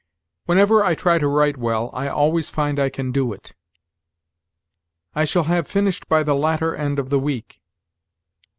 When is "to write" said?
1.19-1.57